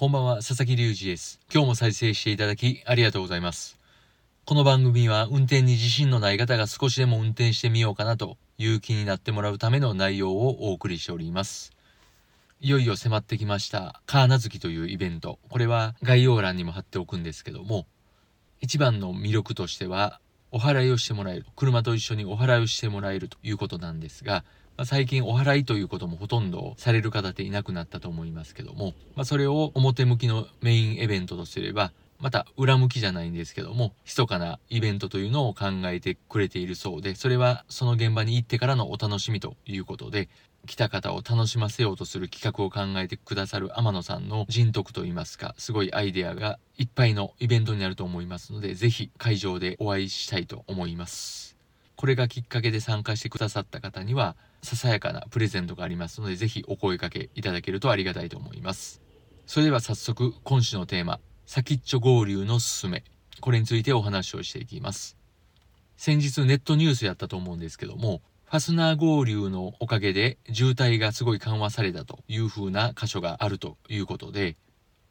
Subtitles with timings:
[0.00, 1.40] こんばんは、佐々木隆二です。
[1.52, 3.78] 今日も再生していただきありがとうございます。
[4.46, 11.72] この番組は運転に自信のない方が少しでも運転してみようかなという気になってもらうための内容をお送りしております。
[12.62, 15.38] いよいよ迫ってきました、カーナズキというイベント。
[15.50, 17.86] これは概要欄にも貼っておくんですけども、
[18.62, 20.18] 一番の魅力としては、
[20.50, 21.46] お祓いをしてもらえる。
[21.56, 24.44] 車と一緒にお祓いをしてもらえるということなんですが、
[24.80, 40.30] まあ最近お祓いということもほとんどされる方っていなくなったと思いますけども、まあ、それを表向きのメインイベントとすれば、また裏向きじゃないんですけども、密かなイベントというのを考えてくれているそうで、それはその現場に行ってからのお楽しみということで、
[40.66, 51.59] 来た方を楽しませようとする企画を考えてくださる天野さんの人徳といいますか、すごいアイデアがいっぱいのイベントになると思いますので、ぜひ会場でお会いしたいと思います。
[52.00, 59.02] これがきっかけで参加してくださった方には、ささやかなプレゼントがありますので、ぜひお声掛けいただけるとありがたいと思います。
[59.44, 63.04] それでは早速、今週のテーマ、先っちょ合流のすすめ。
[63.42, 65.18] これについてお話をしていきます。
[65.98, 74.56] 先日ネットニュースやったと思うんですけども、ファスナー合流のおかげで渋滞がすごい緩和されたという風な箇所があるということで、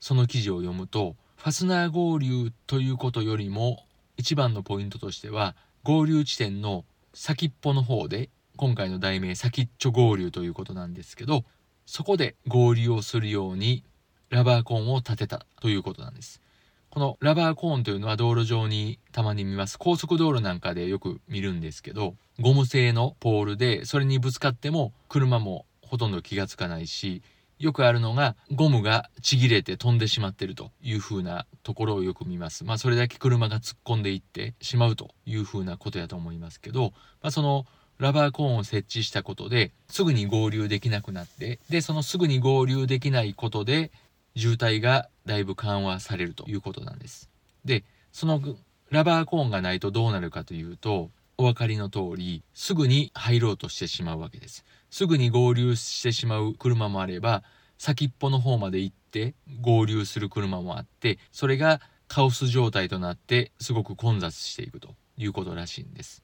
[0.00, 3.86] その記事を読むと、ファスナー合流ということよりも、
[4.18, 11.44] 一番のポイントとしては、合流地点の先っぽの方で、今回の題名先っちょ合流ということなんですけど、
[11.84, 13.84] そこで合流をするように
[14.30, 16.40] ラバーコーンを立てたということなんです。
[16.88, 19.78] このラバーコーンというのは道路上にたまに見ます。
[19.78, 27.22] 高速道路なんかでよく見るんですけど、ゴム製のポールでそれにぶつかっても車もほとんど気がつかないし、
[27.64, 32.62] よくあるのがゴムがちぎれて飛んでしまってるという風なところをよく見ます。
[32.62, 36.92] まあそれだけ車が突っ込んでいってしまうという風なことやと思いますけど、
[37.22, 37.64] まあその
[37.96, 43.92] ラバーコーンを設置したことですぐに合流できなくなって、で、そのすぐに合流できないことで
[44.36, 47.30] 渋滞がだいぶ緩和されるということなんです。
[47.64, 47.82] で、
[48.12, 48.42] その
[48.90, 54.64] ラバーコーンがないとどうなるかというと、お分かりの通り、すぐに入ろうとしてしまうわけです。
[54.90, 57.42] すぐに合流してしまう車もあれば、
[57.78, 66.22] 先っぽの方まで行って合流する車もあって、それがカオス状態となってすごく混雑していくということらしいんです。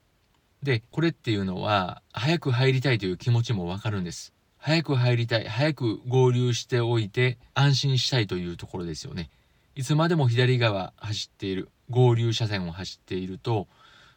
[0.62, 4.32] で、これっていうのは、早く入りたいという気持ちもわかるんです。
[4.58, 9.30] 早く入りたい、早く合流しておいて安心したいというところですよね。
[9.74, 13.68] いつまでも左側走っている、合流車線を走っていると、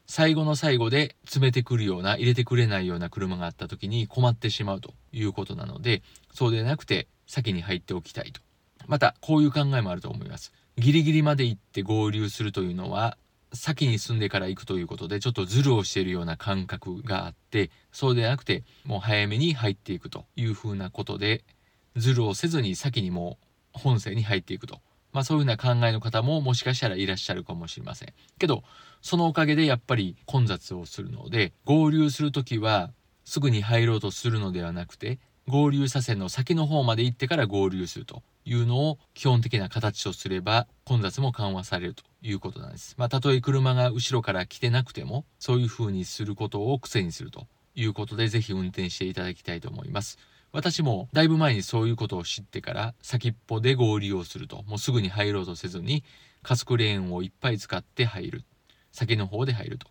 [0.06, 6.02] 最後の最後で詰めてくるような、入れてくれないような車があった時に困ってしまうということなので、
[6.34, 8.42] そうでなくて先に入っておきたいと。
[8.88, 10.54] また、こういう考えもあると思います。
[10.78, 13.18] ギリギリまで行って合流するというのは、
[13.54, 21.44] 先に進んでから行くということで、ちょっとズルをしているような感覚があって、そうでなくて、もう早めに入っていくというふうなことで、
[21.96, 23.38] ズルをせずに先にも
[23.76, 24.82] う本線に入っていくと。
[25.14, 28.14] まあそういうような考えの方ももしかしたらいらっしゃるかもしれません。
[28.40, 28.64] けど、
[29.02, 32.92] そのおかげでやっぱり混雑をするので、合流するときは
[33.24, 42.96] すぐに入ろうとするのではなくて、合流車線の先の方まで行ってから合流するというのを基本的な形とすれば混雑も緩和されるということなんです。
[42.98, 50.18] まあたとえ車が後ろから来てなくてもそういう風にすることを癖にするということでぜひ運転していただきたいと思います。
[50.54, 56.04] 私もだいぶ前にそういうことを知ってから先っぽで合流をするともうすぐに入ろうとせずに
[56.44, 58.44] 加速レーンをいっぱい使って入る。
[58.92, 59.88] 先の方で入ると。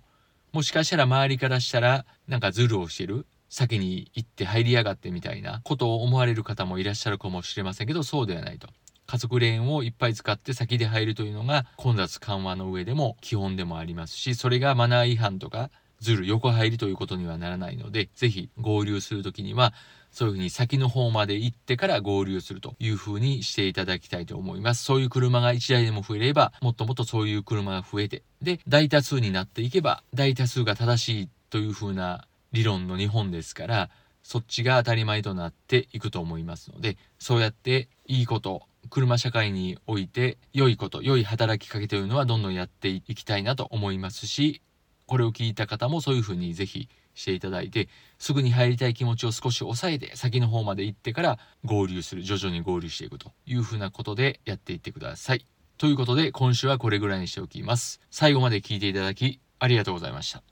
[0.52, 3.26] もしかしたら周りからしたらなんかズルをしてる。
[3.48, 8.68] 先に行って入りやがってみたいなことを思われる方もいらっしゃるかもしれませんけどそうではないと。
[9.06, 15.70] 加速レーンをいっぱい使って先で入るというのが混雑緩和の上でも基本でもありますしそれがマナー違反とか
[16.02, 19.72] ズル横入りということにはならないのでぜひ合流するときには
[20.12, 24.84] そういうふうに先の方まで行ってから合流するというふうにしていただきたいと思います。
[24.84, 33.90] そういう車が1台でも増えれば、もっともっとそういう車が増えて、で、大多数になっていけば、大多数が正しいというふうな理論の日本ですから、
[34.22, 44.60] そっちが当たり前となっていくと思いますので、そうやっていいこと、車社会において良いこと、良い働きかけというのはどんどんやっていきたいなと思いますし、
[45.06, 47.88] これを聞いた方もそういうふうにぜひしていただいて
[48.18, 55.44] すぐに入りたい気持ちを少し抑えて先の方まで行ってから合流する徐々に合流していくというふうなことでやっていってください。
[55.76, 58.00] ということで今週はこれぐらいにしておきます。
[58.10, 60.42] 最後まで聞いていただきありがとうございました。